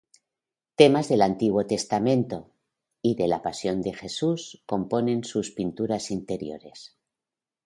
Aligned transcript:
Temas 0.79 1.07
del 1.09 1.21
Antiguo 1.21 1.67
Testamento 1.67 2.49
y 3.03 3.13
de 3.13 3.27
la 3.27 3.43
Pasión 3.43 3.83
de 3.83 3.93
Jesús 3.93 4.63
componen 4.65 5.23
sus 5.23 5.51
pinturas 5.51 6.09
interiores. 6.09 6.97